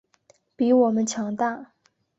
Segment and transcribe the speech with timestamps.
[0.55, 1.73] 比我们强大